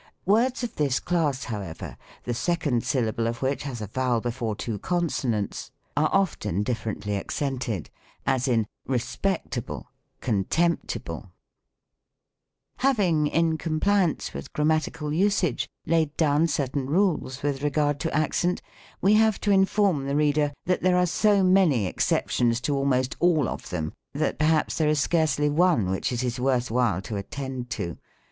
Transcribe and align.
Words 0.25 0.63
of 0.63 0.77
this 0.77 0.99
class, 0.99 1.43
however, 1.43 1.95
the 2.23 2.33
second 2.33 2.83
syllable 2.83 3.27
of 3.27 3.43
which 3.43 3.61
has 3.61 3.81
a 3.81 3.85
vowel 3.85 4.19
before 4.19 4.55
two 4.55 4.79
consonants, 4.79 5.69
are 5.95 6.09
often 6.11 6.37
PROSODY. 6.37 6.57
Ill 6.57 6.63
differently 6.63 7.15
accented: 7.17 7.89
as 8.25 8.47
in" 8.47 8.65
Respectable, 8.97 9.91
contemp 10.19 10.87
uble." 10.87 11.29
"A 11.29 11.29
respectable 11.29 11.31
Man.'" 12.65 12.77
Having, 12.77 13.27
in 13.27 13.57
compliance 13.59 14.33
with 14.33 14.51
grammatical 14.53 15.13
usage, 15.13 15.69
laid 15.85 16.17
down 16.17 16.47
certain 16.47 16.87
rules 16.87 17.43
with 17.43 17.61
regai 17.61 17.91
d 17.91 17.99
to 17.99 18.17
accent, 18.17 18.63
we 19.01 19.13
have 19.13 19.39
to 19.41 19.51
inform 19.51 20.07
the 20.07 20.15
reader 20.15 20.51
that 20.65 20.81
there 20.81 20.97
are 20.97 21.05
so 21.05 21.43
many 21.43 21.85
exceptions 21.85 22.59
to 22.61 22.75
almost 22.75 23.15
all 23.19 23.47
of 23.47 23.69
them, 23.69 23.93
that 24.13 24.39
perhaps 24.39 24.79
there 24.79 24.89
is 24.89 24.99
scarcely 24.99 25.47
one 25.47 25.91
which 25.91 26.11
it 26.11 26.23
is 26.23 26.39
worth 26.39 26.71
while 26.71 27.03
to 27.03 27.17
attend 27.17 27.69
to. 27.69 27.97